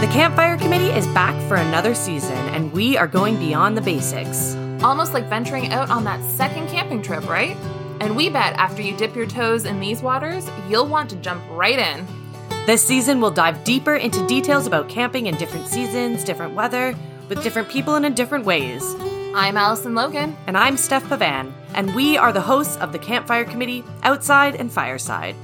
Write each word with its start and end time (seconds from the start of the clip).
The 0.00 0.06
Campfire 0.06 0.56
Committee 0.56 0.96
is 0.96 1.06
back 1.08 1.34
for 1.46 1.56
another 1.56 1.94
season, 1.94 2.38
and 2.54 2.72
we 2.72 2.96
are 2.96 3.06
going 3.06 3.36
beyond 3.36 3.76
the 3.76 3.82
basics. 3.82 4.54
Almost 4.82 5.12
like 5.12 5.28
venturing 5.28 5.72
out 5.72 5.90
on 5.90 6.04
that 6.04 6.24
second 6.38 6.68
camping 6.68 7.02
trip, 7.02 7.28
right? 7.28 7.54
And 8.00 8.16
we 8.16 8.30
bet 8.30 8.54
after 8.54 8.80
you 8.80 8.96
dip 8.96 9.14
your 9.14 9.26
toes 9.26 9.66
in 9.66 9.78
these 9.78 10.00
waters, 10.00 10.48
you'll 10.70 10.86
want 10.86 11.10
to 11.10 11.16
jump 11.16 11.44
right 11.50 11.78
in. 11.78 12.06
This 12.64 12.82
season, 12.82 13.20
we'll 13.20 13.30
dive 13.30 13.62
deeper 13.62 13.96
into 13.96 14.26
details 14.26 14.66
about 14.66 14.88
camping 14.88 15.26
in 15.26 15.36
different 15.36 15.66
seasons, 15.66 16.24
different 16.24 16.54
weather, 16.54 16.96
with 17.28 17.42
different 17.42 17.68
people 17.68 17.96
and 17.96 18.06
in 18.06 18.14
different 18.14 18.46
ways. 18.46 18.82
I'm 19.34 19.58
Allison 19.58 19.92
Loghin. 19.92 20.34
And 20.46 20.56
I'm 20.56 20.78
Steph 20.78 21.04
Pavan, 21.04 21.52
and 21.74 21.94
we 21.94 22.16
are 22.16 22.32
the 22.32 22.40
hosts 22.40 22.78
of 22.78 22.92
the 22.92 22.98
Campfire 22.98 23.44
Committee, 23.44 23.84
Outside 24.02 24.54
and 24.54 24.72
Fireside. 24.72 25.36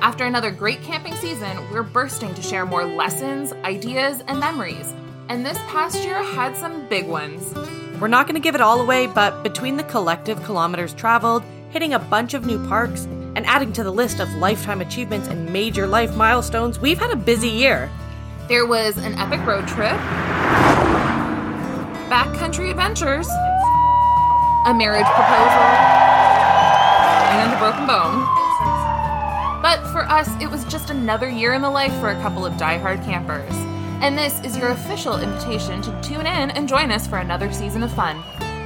After 0.00 0.24
another 0.24 0.50
great 0.50 0.82
camping 0.82 1.14
season, 1.16 1.58
we're 1.70 1.82
bursting 1.82 2.34
to 2.34 2.42
share 2.42 2.64
more 2.64 2.84
lessons, 2.84 3.52
ideas, 3.64 4.22
and 4.28 4.38
memories. 4.38 4.94
And 5.28 5.44
this 5.44 5.58
past 5.68 6.04
year 6.04 6.22
had 6.22 6.56
some 6.56 6.88
big 6.88 7.06
ones. 7.06 7.52
We're 8.00 8.08
not 8.08 8.26
going 8.26 8.34
to 8.34 8.40
give 8.40 8.54
it 8.54 8.60
all 8.60 8.80
away, 8.80 9.06
but 9.06 9.42
between 9.42 9.76
the 9.76 9.82
collective 9.84 10.42
kilometers 10.44 10.94
traveled, 10.94 11.42
hitting 11.70 11.94
a 11.94 11.98
bunch 11.98 12.32
of 12.34 12.46
new 12.46 12.64
parks, 12.68 13.04
and 13.34 13.44
adding 13.44 13.72
to 13.74 13.84
the 13.84 13.90
list 13.90 14.20
of 14.20 14.32
lifetime 14.34 14.80
achievements 14.80 15.28
and 15.28 15.52
major 15.52 15.86
life 15.86 16.14
milestones, 16.16 16.78
we've 16.78 16.98
had 16.98 17.10
a 17.10 17.16
busy 17.16 17.48
year. 17.48 17.90
There 18.48 18.66
was 18.66 18.96
an 18.96 19.14
epic 19.14 19.44
road 19.44 19.68
trip, 19.68 19.98
backcountry 22.08 22.70
adventures, 22.70 23.28
a 24.64 24.72
marriage 24.74 25.06
proposal, 25.06 25.97
But 29.80 29.92
for 29.92 30.02
us, 30.10 30.28
it 30.42 30.50
was 30.50 30.64
just 30.64 30.90
another 30.90 31.28
year 31.28 31.52
in 31.54 31.62
the 31.62 31.70
life 31.70 31.92
for 32.00 32.08
a 32.08 32.20
couple 32.20 32.44
of 32.44 32.56
die-hard 32.56 33.00
campers. 33.02 33.54
And 34.02 34.18
this 34.18 34.40
is 34.40 34.56
your 34.56 34.70
official 34.70 35.20
invitation 35.20 35.80
to 35.82 36.02
tune 36.02 36.26
in 36.26 36.50
and 36.50 36.68
join 36.68 36.90
us 36.90 37.06
for 37.06 37.18
another 37.18 37.52
season 37.52 37.84
of 37.84 37.92
fun. 37.92 38.20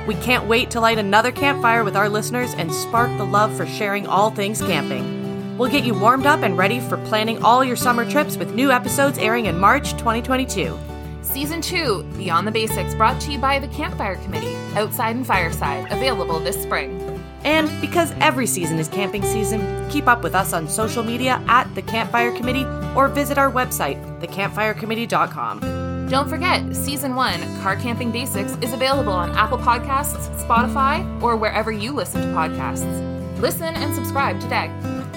We 0.07 0.15
can't 0.15 0.47
wait 0.47 0.71
to 0.71 0.81
light 0.81 0.97
another 0.97 1.31
campfire 1.31 1.85
with 1.85 1.97
our 1.97 2.09
listeners 2.09 2.55
and 2.55 2.73
spark 2.73 3.15
the 3.19 3.27
love 3.27 3.55
for 3.55 3.67
sharing 3.67 4.07
all 4.07 4.31
things 4.31 4.63
camping. 4.63 5.59
We'll 5.59 5.71
get 5.71 5.85
you 5.85 5.93
warmed 5.93 6.25
up 6.25 6.41
and 6.41 6.57
ready 6.57 6.81
for 6.81 6.97
planning 6.97 7.45
all 7.45 7.63
your 7.63 7.77
summer 7.77 8.11
trips 8.11 8.39
with 8.39 8.55
new 8.55 8.71
episodes 8.73 9.19
airing 9.19 9.47
in 9.47 9.61
March 9.61 9.91
2022. 9.99 10.79
Season 11.21 11.61
2, 11.61 12.05
Beyond 12.17 12.47
the 12.47 12.53
Basics, 12.53 12.95
brought 12.95 13.21
to 13.21 13.33
you 13.33 13.39
by 13.39 13.59
the 13.59 13.69
Campfire 13.69 14.17
Committee, 14.17 14.55
Outside 14.77 15.17
and 15.17 15.27
Fireside, 15.27 15.93
available 15.93 16.41
this 16.41 16.63
spring. 16.63 17.12
And 17.45 17.69
because 17.81 18.13
every 18.21 18.47
season 18.47 18.79
is 18.79 18.89
camping 18.89 19.23
season, 19.23 19.89
keep 19.91 20.07
up 20.07 20.23
with 20.23 20.35
us 20.35 20.53
on 20.53 20.69
social 20.69 21.03
media 21.03 21.43
at 21.49 21.73
the 21.75 21.83
Campfire 21.83 22.33
Committee 22.33 22.65
or 22.95 23.09
visit 23.09 23.39
our 23.39 23.51
website, 23.51 24.01
thecampfirecommittee.com. 24.21 26.09
Don't 26.09 26.29
forget, 26.29 26.77
Season 26.77 27.15
1, 27.15 27.63
Car 27.63 27.77
Camping 27.77 28.13
Basics, 28.13 28.57
is 28.61 28.75
available 28.75 29.15
on 29.15 29.31
Apple 29.31 29.57
Podcasts, 29.57 30.29
Spotify, 30.45 31.23
or 31.23 31.37
wherever 31.37 31.73
you 31.73 31.93
listen 31.93 32.21
to 32.21 32.27
podcasts. 32.29 33.41
Listen 33.41 33.75
and 33.75 33.95
subscribe 33.95 34.39
today. 34.39 34.71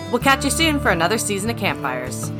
We'll 0.10 0.22
catch 0.22 0.46
you 0.46 0.52
soon 0.52 0.80
for 0.80 0.92
another 0.92 1.18
season 1.18 1.50
of 1.50 1.58
Campfires. 1.58 2.32